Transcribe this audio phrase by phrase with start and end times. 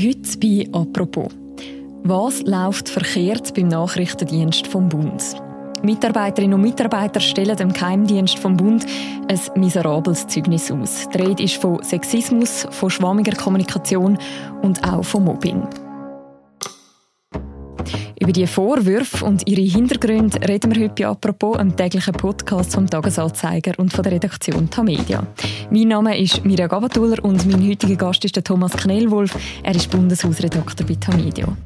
[0.00, 1.28] Heute bei «Apropos».
[2.04, 5.34] Was läuft verkehrt beim Nachrichtendienst vom Bund?
[5.82, 8.86] Mitarbeiterinnen und Mitarbeiter stellen dem Geheimdienst vom Bund
[9.26, 11.08] ein miserables Zeugnis aus.
[11.08, 14.16] Die Rede ist von Sexismus, von schwammiger Kommunikation
[14.62, 15.66] und auch von Mobbing.
[18.28, 22.86] Über die Vorwürfe und ihre Hintergründe reden wir heute bei «Apropos», einem täglichen Podcast vom
[22.86, 25.26] «Tagesanzeiger» und von der Redaktion Tamedia.
[25.70, 29.34] Mein Name ist Mirja Gabatuller und mein heutiger Gast ist der Thomas Knellwolf.
[29.62, 31.56] Er ist Bundeshausredakteur bei Tamedia.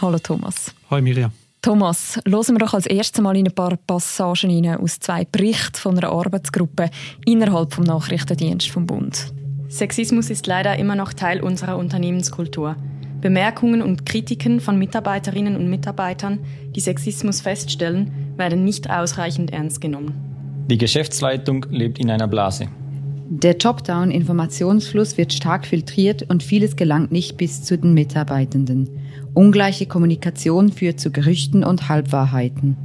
[0.00, 0.72] Hallo Thomas.
[0.88, 1.32] Hallo Mirja.
[1.60, 5.74] Thomas, hören wir doch als erstes Mal in ein paar Passagen rein aus zwei Berichten
[5.74, 6.88] von einer Arbeitsgruppe
[7.24, 9.32] innerhalb des Nachrichtendienstes vom Bund.
[9.68, 12.76] Sexismus ist leider immer noch Teil unserer Unternehmenskultur.
[13.26, 16.38] Bemerkungen und Kritiken von Mitarbeiterinnen und Mitarbeitern,
[16.76, 20.14] die Sexismus feststellen, werden nicht ausreichend ernst genommen.
[20.70, 22.68] Die Geschäftsleitung lebt in einer Blase.
[23.28, 28.90] Der Top-Down-Informationsfluss wird stark filtriert und vieles gelangt nicht bis zu den Mitarbeitenden.
[29.34, 32.76] Ungleiche Kommunikation führt zu Gerüchten und Halbwahrheiten.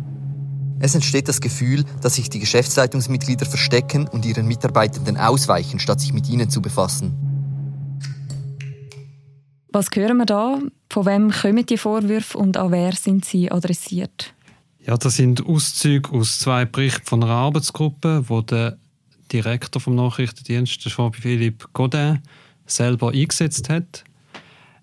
[0.79, 6.13] Es entsteht das Gefühl, dass sich die Geschäftsleitungsmitglieder verstecken und ihren Mitarbeitenden ausweichen, statt sich
[6.13, 7.30] mit ihnen zu befassen.
[9.73, 10.59] Was hören wir da?
[10.89, 14.33] Von wem kommen die Vorwürfe und an wer sind sie adressiert?
[14.85, 18.77] Ja, das sind Auszüge aus zwei Berichten von einer Arbeitsgruppe, wo der
[19.31, 22.19] Direktor vom Nachrichtendienst, Jean-Philippe Godin,
[22.65, 24.03] selber eingesetzt hat.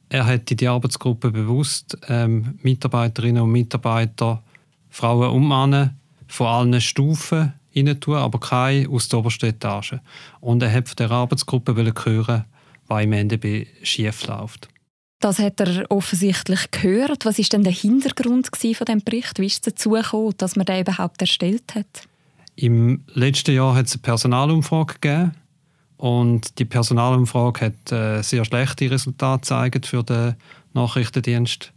[0.09, 4.43] Er hat in die Arbeitsgruppe bewusst ähm, Mitarbeiterinnen und Mitarbeiter,
[4.89, 5.95] Frauen und Männer
[6.29, 9.97] von allen Stufen hinein tun, aber keine aus der obersten Etage.
[10.41, 12.45] Und er hat von der Arbeitsgruppe hören,
[12.87, 14.69] was im NDB schief läuft.
[15.21, 17.25] Das hat er offensichtlich gehört.
[17.25, 19.39] Was ist denn der Hintergrund von dem Bericht?
[19.41, 22.09] Wie ist es dazu gekommen, dass man den überhaupt erstellt hat?
[22.55, 25.33] Im letzten Jahr hat es eine Personalumfrage gegeben
[25.97, 30.37] und die Personalumfrage hat äh, sehr schlechte Resultate gezeigt für den
[30.73, 31.73] Nachrichtendienst.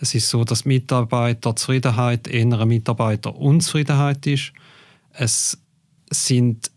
[0.00, 4.52] Es ist so, dass Mitarbeiterzufriedenheit eher Mitarbeiterunzufriedenheit ist.
[5.12, 5.58] Es
[6.10, 6.70] sind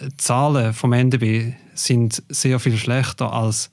[0.00, 3.70] äh, Zahlen vom NDB sind sehr viel schlechter als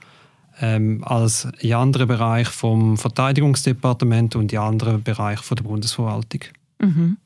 [0.61, 6.41] ähm, als in anderen Bereichen vom Verteidigungsdepartement und in anderen Bereichen von der Bundesverwaltung.
[6.79, 7.17] Mhm.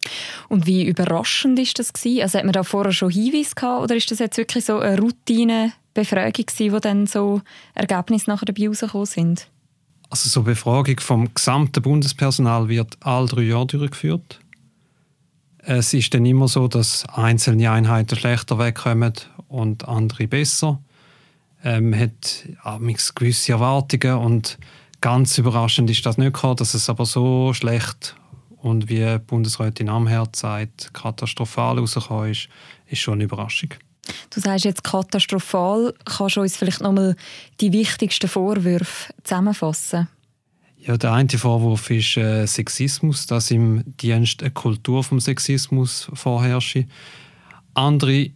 [0.48, 2.22] Und wie überraschend ist das gewesen?
[2.22, 5.00] Also hat man da vorher schon Hinweise gehabt oder ist das jetzt wirklich so eine
[5.00, 7.42] Routinebefragung gewesen, wo dann so
[7.74, 9.48] Ergebnisse nachher dabei rausgekommen sind?
[10.10, 14.40] Also so eine Befragung vom gesamten Bundespersonal wird alle drei Jahre durchgeführt.
[15.60, 19.14] Es ist dann immer so, dass einzelne Einheiten schlechter wegkommen
[19.48, 20.80] und andere besser
[21.64, 22.48] ähm, hat
[23.16, 24.58] gewisse Erwartungen und
[25.02, 28.16] ganz überraschend ist das nicht gekommen, dass es aber so schlecht
[28.62, 32.50] und wie Bundesrätin Amherz sagt, katastrophal rausgekommen ist,
[32.88, 33.70] ist schon eine Überraschung.
[34.32, 35.94] Du sagst jetzt katastrophal.
[36.04, 37.16] Kannst du uns vielleicht nochmal
[37.62, 40.08] die wichtigsten Vorwürfe zusammenfassen?
[40.78, 46.86] Ja, der eine Vorwurf ist äh, Sexismus, dass im Dienst eine Kultur vom Sexismus vorherrscht.
[47.74, 48.32] Andere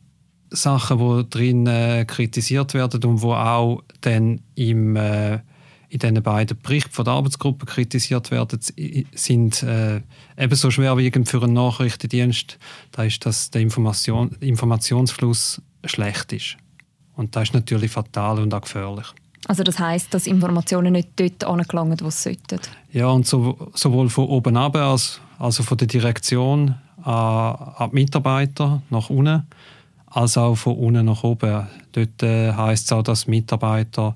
[0.53, 5.39] Sachen, die drin äh, kritisiert werden und wo auch dann im, äh,
[5.89, 8.59] in diesen beiden Berichten von der Arbeitsgruppe kritisiert werden,
[9.13, 10.01] sind äh,
[10.37, 12.57] ebenso schwerwiegend für einen Nachrichtendienst.
[12.91, 16.57] Da ist, dass der Information, Informationsfluss schlecht ist.
[17.15, 19.07] Und das ist natürlich fatal und auch gefährlich.
[19.47, 22.59] Also das heißt, dass Informationen nicht dort angelangen, wo sie sollten?
[22.91, 27.95] Ja, und so, sowohl von oben ab, als, also von der Direktion an, an die
[27.95, 29.43] Mitarbeiter nach unten
[30.13, 31.67] als auch von unten nach oben.
[31.91, 34.15] Dort äh, heißt es auch, dass Mitarbeiter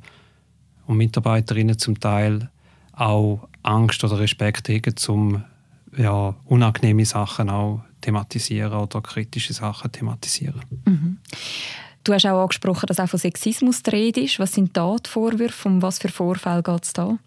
[0.86, 2.50] und Mitarbeiterinnen zum Teil
[2.94, 5.44] auch Angst oder Respekt haben, um
[5.98, 10.62] ja, unangenehme Sachen auch thematisieren oder kritische Sachen thematisieren.
[10.86, 11.18] Mhm.
[12.04, 14.40] Du hast auch angesprochen, dass auch von Sexismus die Rede ist.
[14.40, 15.68] Was sind da die Vorwürfe?
[15.68, 17.18] Um was für Vorfälle geht es da?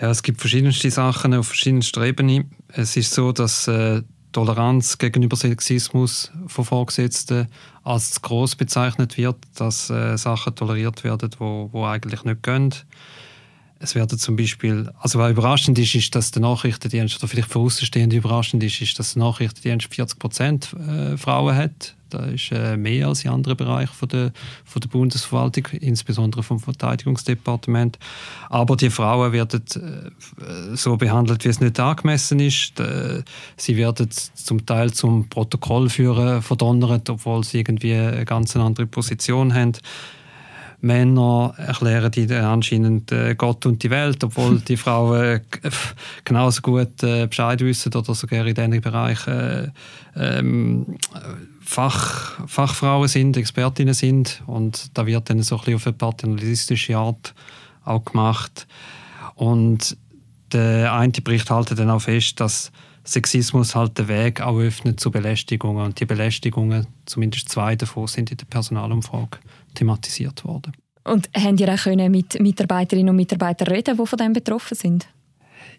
[0.00, 2.50] Ja, es gibt verschiedenste Sachen auf verschiedensten Ebenen.
[2.68, 4.02] Es ist so, dass äh,
[4.34, 7.46] Toleranz gegenüber Sexismus von Vorgesetzten
[7.84, 12.74] als zu gross bezeichnet wird, dass äh, Sachen toleriert werden, wo, wo eigentlich nicht gehen.
[13.84, 17.58] Es werden zum Beispiel, also was überraschend ist, ist, dass der Nachrichtendienst, oder vielleicht für
[17.58, 21.94] Außenstehende überraschend ist, ist, dass der Nachrichtendienst 40 Prozent äh, Frauen hat.
[22.08, 24.32] Das ist äh, mehr als in anderen Bereichen von der,
[24.64, 27.98] von der Bundesverwaltung, insbesondere vom Verteidigungsdepartement.
[28.48, 32.82] Aber die Frauen werden äh, so behandelt, wie es nicht angemessen ist.
[33.58, 39.72] Sie werden zum Teil zum Protokollführen verdonnert, obwohl sie irgendwie eine ganz andere Position haben.
[40.84, 45.40] Männer erklären die anscheinend äh, Gott und die Welt, obwohl die Frauen äh,
[46.24, 49.72] genauso gut äh, Bescheid wissen oder sogar in diesen Bereichen
[50.14, 50.98] ähm,
[51.60, 54.42] Fach, Fachfrauen sind, Expertinnen sind.
[54.46, 57.34] Und da wird dann so ein bisschen auf eine paternalistische Art
[57.84, 58.66] auch gemacht.
[59.34, 59.96] Und
[60.52, 62.70] der eine Bericht hält dann auch fest, dass
[63.04, 65.84] Sexismus halt den Weg auch öffnet zu Belästigungen.
[65.84, 69.38] Und die Belästigungen, zumindest zwei davon, sind in der Personalumfrage
[69.74, 70.72] thematisiert worden.
[71.04, 75.06] Und haben ihr auch können mit Mitarbeiterinnen und Mitarbeitern reden, die von dem betroffen sind?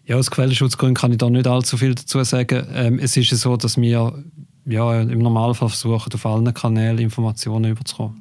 [0.04, 2.64] Ja, aus Quellenschutzgründen kann ich da nicht allzu viel dazu sagen.
[2.72, 4.24] Ähm, es ist so, dass wir
[4.64, 8.20] ja, im Normalfall versuchen, auf allen Kanälen Informationen überzukommen.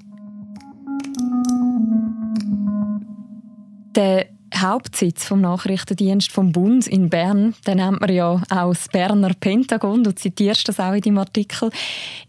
[3.95, 9.33] Der Hauptsitz vom Nachrichtendienst vom Bund in Bern, den nennt man ja auch das Berner
[9.33, 10.03] Pentagon.
[10.03, 11.69] Du zitierst das auch in deinem Artikel.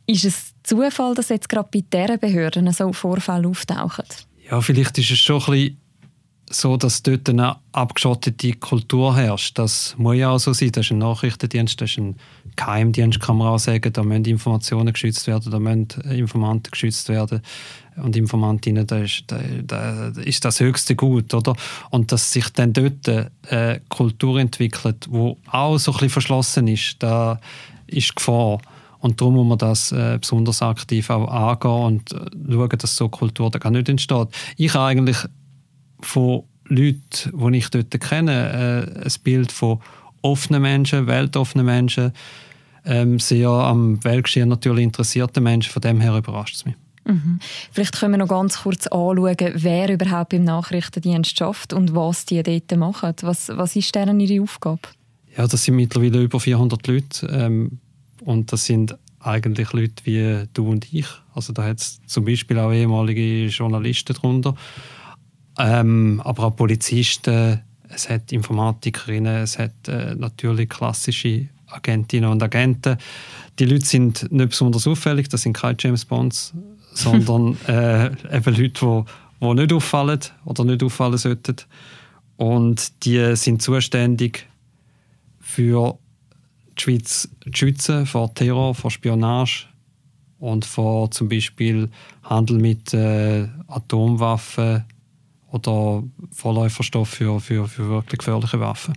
[0.06, 4.04] Ist es Zufall, dass jetzt gerade bei dieser Behörden so Vorfälle auftauchen?
[4.50, 5.80] Ja, vielleicht ist es schon ein bisschen
[6.60, 9.58] so, dass dort eine abgeschottete Kultur herrscht.
[9.58, 10.72] Das muss ja auch so sein.
[10.72, 12.16] Das ist ein Nachrichtendienst, das ist ein
[12.56, 13.92] Geheimdienst, kann man auch sagen.
[13.92, 17.42] Da müssen Informationen geschützt werden, da müssen Informanten geschützt werden.
[17.96, 21.54] Und Informantinnen, da ist, da, ist das höchste Gut, oder?
[21.90, 27.02] Und dass sich dann dort eine Kultur entwickelt, wo auch so ein bisschen verschlossen ist,
[27.02, 27.40] da
[27.86, 28.58] ist Gefahr.
[28.98, 33.08] Und darum muss man das äh, besonders aktiv auch angehen und äh, schauen, dass so
[33.08, 34.28] Kultur da gar nicht entsteht.
[34.56, 35.18] Ich habe eigentlich
[36.06, 39.80] von Leuten, die ich dort kenne, äh, ein Bild von
[40.22, 42.12] offenen Menschen, weltoffenen Menschen,
[42.84, 45.72] ähm, sehr am Weltgeschehen natürlich interessierten Menschen.
[45.72, 46.74] Von dem her überrascht es mich.
[47.04, 47.38] Mhm.
[47.72, 52.42] Vielleicht können wir noch ganz kurz anschauen, wer überhaupt im Nachrichtendienst schafft und was die
[52.42, 53.14] dort machen.
[53.22, 54.80] Was, was ist deren ihre Aufgabe?
[55.36, 57.78] Ja, das sind mittlerweile über 400 Leute ähm,
[58.24, 61.06] und das sind eigentlich Leute wie du und ich.
[61.34, 64.54] Also da hat es zum Beispiel auch ehemalige Journalisten darunter,
[65.58, 72.96] ähm, aber auch Polizisten, es hat Informatikerinnen, es hat äh, natürlich klassische Agentinnen und Agenten.
[73.58, 76.52] Die Leute sind nicht besonders auffällig, das sind keine James Bonds,
[76.94, 79.04] sondern äh, eben Leute,
[79.40, 81.56] die, nicht auffallen oder nicht auffallen sollten.
[82.36, 84.46] Und die sind zuständig
[85.40, 85.98] für
[86.76, 89.66] die Schweiz zu schützen vor Terror, vor Spionage
[90.38, 91.88] und vor zum Beispiel
[92.22, 94.84] Handel mit äh, Atomwaffen,
[95.52, 96.02] oder
[96.32, 98.94] Vorläuferstoff für, für, für wirklich gefährliche Waffen.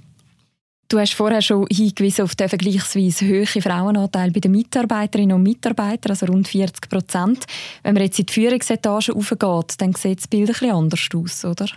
[0.89, 6.11] Du hast vorher schon hingewiesen auf den vergleichsweise hohen Frauenanteil bei den Mitarbeiterinnen und Mitarbeitern,
[6.11, 7.45] also rund 40 Prozent.
[7.83, 11.45] Wenn man jetzt in die Führungsetage aufgeht, dann sieht das Bild ein bisschen anders aus,
[11.45, 11.67] oder?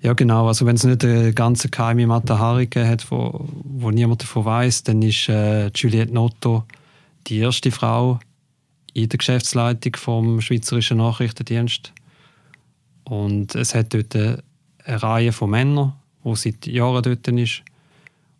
[0.00, 0.46] Ja, genau.
[0.46, 5.02] Also wenn es nicht eine ganze geheime Matahari hat, wo, wo niemand davon weiß, dann
[5.02, 6.62] ist äh, Juliette Notto
[7.26, 8.20] die erste Frau
[8.92, 11.92] in der Geschäftsleitung vom Schweizerischen Nachrichtendienst.
[13.08, 14.42] Und es hat dort eine
[14.84, 15.94] Reihe von Männern,
[16.24, 17.62] die seit Jahren dort ist.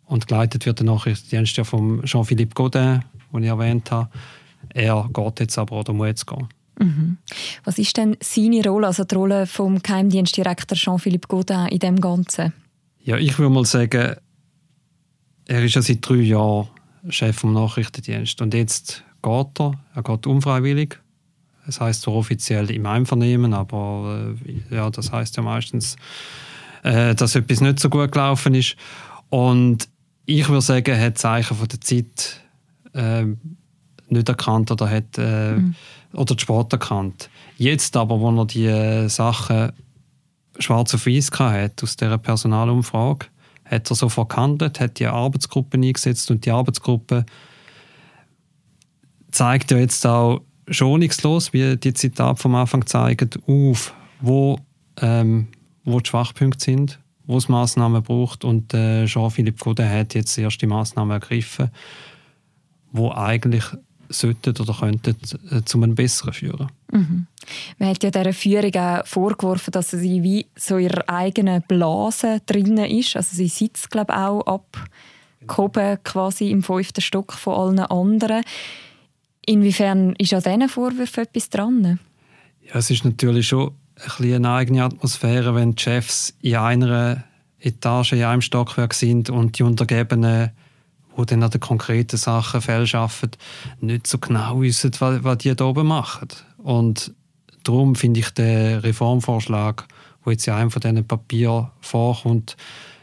[0.05, 4.09] Und geleitet wird der Nachrichtendienst ja von Jean-Philippe Godin, den ich erwähnt habe.
[4.73, 6.47] Er geht jetzt aber oder muss jetzt gehen.
[6.79, 7.17] Mhm.
[7.63, 12.53] Was ist denn seine Rolle, also die Rolle vom Geheimdienstdirektor Jean-Philippe Godin in dem Ganzen?
[13.03, 14.15] Ja, ich würde mal sagen,
[15.45, 16.67] er ist ja seit drei Jahren
[17.09, 20.99] Chef vom Nachrichtendienst und jetzt geht er, er geht unfreiwillig
[21.67, 25.97] das heißt zwar offiziell im Einvernehmen, aber äh, ja, das heißt ja meistens,
[26.83, 28.77] äh, dass etwas nicht so gut gelaufen ist.
[29.29, 29.89] Und
[30.25, 32.41] ich würde sagen, er hat Zeichen von der Zeit
[32.93, 33.25] äh,
[34.07, 35.75] nicht erkannt oder hat äh, mhm.
[36.13, 37.29] oder den Sport erkannt.
[37.57, 39.73] Jetzt aber, wo er die äh, Sachen
[40.57, 43.27] schwarz auf weiß hat aus dieser Personalumfrage,
[43.65, 47.25] hat er sofort gehandelt, hat die Arbeitsgruppe eingesetzt und die Arbeitsgruppe
[49.31, 54.59] zeigt ja jetzt auch schonungslos, wie die Zitate vom Anfang zeigen, auf, wo,
[55.01, 55.47] ähm,
[55.83, 58.43] wo die Schwachpunkte sind, wo es Massnahmen braucht.
[58.43, 61.71] Und äh, Jean-Philippe Godin hat jetzt erste Massnahmen ergriffen,
[62.91, 63.65] wo eigentlich
[64.09, 65.17] sollten oder könnten
[65.51, 66.71] äh, zu einem Besseren führen.
[66.91, 67.27] Mhm.
[67.77, 72.85] Man hat ja dieser Führung auch vorgeworfen, dass sie wie so ihrer eigenen Blase drinnen
[72.85, 73.15] ist.
[73.15, 74.61] Also sie sitzt, glaube ich, auch
[75.41, 78.43] abgehoben quasi im fünften Stock von allen anderen.
[79.49, 81.99] Inwiefern ist an diesen Vorwürfen etwas dran?
[82.61, 83.71] Ja, es ist natürlich schon
[84.19, 87.23] ein eine eigene Atmosphäre, wenn die Chefs in einer
[87.59, 90.51] Etage, in einem Stockwerk sind und die Untergebenen,
[91.17, 93.31] die dann an den konkreten Sachen arbeiten,
[93.79, 96.27] nicht so genau wissen, was die da oben machen.
[96.57, 97.13] Und
[97.63, 99.87] darum finde ich den Reformvorschlag,
[100.25, 102.57] der jetzt in einem von diesen Papieren vorkommt,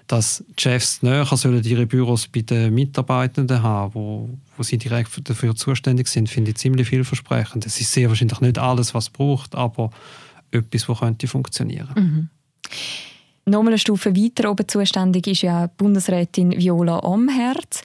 [0.07, 5.29] dass die Chefs näher sollen ihre Büros bei den Mitarbeitenden haben, wo, wo sie direkt
[5.29, 7.67] dafür zuständig sind, finde ich ziemlich vielversprechend.
[7.67, 9.91] Es ist sehr wahrscheinlich nicht alles, was es braucht, aber
[10.51, 11.91] etwas, das könnte funktionieren.
[11.95, 12.29] Mhm.
[13.47, 17.83] Nochmal eine Stufe weiter oben zuständig ist ja Bundesrätin Viola Amherz.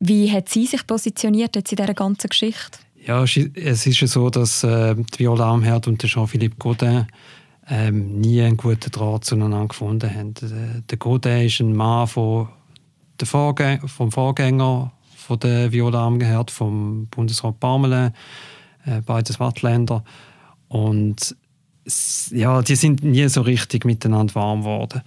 [0.00, 2.78] Wie hat sie sich positioniert jetzt in dieser ganzen Geschichte?
[3.04, 3.36] Ja, es
[3.86, 7.06] ist ja so, dass äh, Viola Amherz und Jean-Philippe Godin
[7.68, 10.34] ähm, nie einen guten Draht zueinander gefunden haben.
[10.34, 12.48] Der, der Godet ist ein Mann von
[13.20, 14.92] der Vorgänger, vom Vorgänger
[15.24, 18.12] von der Viola Amgehört, vom Bundesrat Parmelin,
[18.84, 20.04] äh, beides Wattländer.
[20.68, 21.34] Und
[22.30, 25.02] ja, die sind nie so richtig miteinander warm geworden.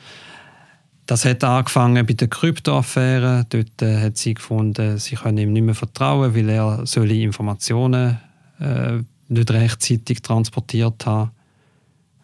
[1.05, 3.45] Das hat angefangen bei der Kryptoaffäre.
[3.49, 8.19] Dort äh, hat sie gefunden, sie können ihm nicht mehr vertrauen, weil er solche Informationen
[8.59, 11.29] äh, nicht rechtzeitig transportiert hat.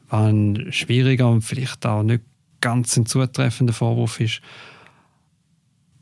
[0.10, 2.24] War ein schwieriger und vielleicht auch nicht
[2.60, 4.42] ganz ein zutreffender Vorwurf ist.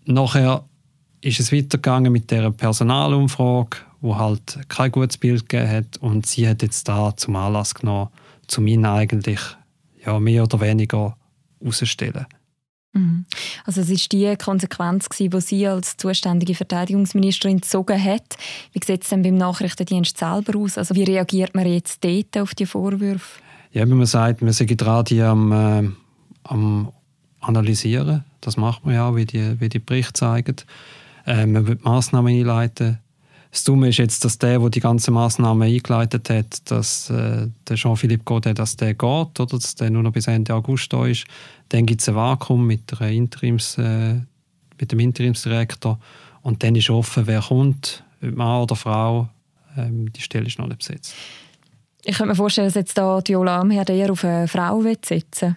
[0.06, 0.64] Nachher
[1.22, 6.48] ist es weitergegangen mit der Personalumfrage, wo halt kein gutes Bild gegeben hat und sie
[6.48, 8.10] hat jetzt da zum Anlass genommen,
[8.48, 9.40] zu ihn eigentlich
[10.06, 11.16] ja, mehr oder weniger
[11.60, 12.26] herauszustellen.
[12.94, 13.26] Mhm.
[13.66, 18.36] Also es ist die Konsequenz, die sie als zuständige Verteidigungsministerin gezogen hat.
[18.74, 20.78] Wie sieht es denn beim Nachrichtendienst selber aus?
[20.78, 23.40] Also wie reagiert man jetzt dort auf die Vorwürfe?
[23.72, 25.90] Ja, wie man sagt, wir sind gerade hier am, äh,
[26.44, 26.92] am
[27.40, 28.26] analysieren.
[28.42, 30.58] Das macht man ja auch, wie die, wie die Berichte zeigen.
[31.26, 33.00] Äh, man wird Massnahmen einleiten.
[33.52, 37.76] Das Dumme ist jetzt, dass der, der die ganzen Massnahmen eingeleitet hat, dass äh, der
[37.76, 41.26] Jean-Philippe Godet, dass der geht, oder dass der nur noch bis Ende August da ist.
[41.70, 44.16] Dann gibt es ein Vakuum mit, der Interims, äh,
[44.80, 46.00] mit dem Interimsdirektor
[46.44, 49.30] und dann ist offen, wer kommt, ob Mann oder Frau.
[49.78, 51.14] Ähm, die Stelle ist noch nicht besetzt.
[52.04, 55.56] Ich könnte mir vorstellen, dass jetzt da Viola Amherd eher auf eine Frau setzen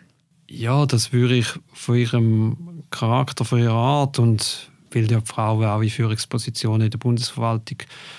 [0.49, 5.81] Ja, das würde ich von ihrem Charakter, von ihrer Art und weil die Frauen auch
[5.81, 7.79] in Führungspositionen in der Bundesverwaltung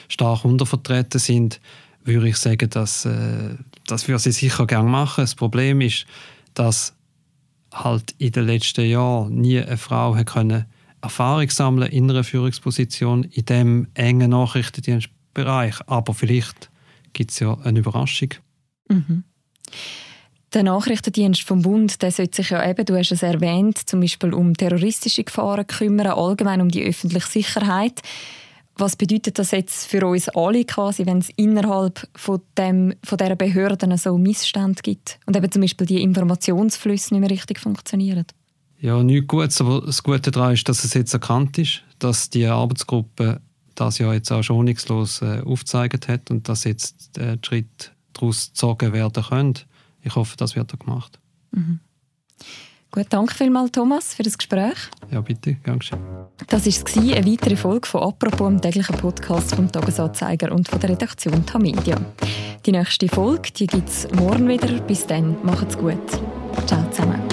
[0.10, 1.60] stark untervertreten sind,
[2.04, 3.56] würde ich sagen, dass äh,
[3.88, 5.22] das würde sie sicher gerne machen.
[5.22, 6.06] Das Problem ist,
[6.54, 6.94] dass
[7.74, 10.66] halt in den letzten Jahren nie eine Frau können
[11.02, 15.76] Erfahrung sammeln in einer Führungsposition in dem engen Nachrichtendienstbereich.
[15.88, 16.72] Aber vielleicht
[17.14, 18.30] gibt es ja eine Überraschung.
[18.90, 19.24] Mhm.
[20.56, 24.34] Der Nachrichtendienst vom Bund der sollte sich ja eben, du hast es erwähnt, zum Beispiel
[24.34, 28.02] um terroristische Gefahren kümmern, allgemein um die öffentliche Sicherheit.
[28.78, 33.36] Was bedeutet das jetzt für uns alle quasi, wenn es innerhalb von, dem, von dieser
[33.36, 38.26] Behörden so Missstände gibt und eben zum Beispiel die Informationsflüsse nicht mehr richtig funktionieren?
[38.80, 42.46] Ja, nichts Gutes, aber das Gute daran ist, dass es jetzt erkannt ist, dass die
[42.46, 43.42] Arbeitsgruppe
[43.76, 48.94] das ja jetzt auch schonungslos äh, aufgezeigt hat und dass jetzt äh, Schritt daraus gezogen
[48.94, 49.56] werden können.
[50.06, 51.20] Ich hoffe, das wird auch gemacht.
[51.52, 51.80] Mhm.
[52.92, 54.78] Gut, danke vielmals, Thomas, für das Gespräch.
[55.12, 56.00] Ja, bitte, Dankeschön.
[56.48, 60.92] Das war eine weitere Folge von «Apropos», dem täglichen Podcast vom «Tagesanzeiger» und von der
[60.92, 61.98] Redaktion Tamedia.
[62.66, 64.80] Die nächste Folge gibt es morgen wieder.
[64.82, 66.10] Bis dann, macht's gut.
[66.68, 67.25] Ciao zusammen.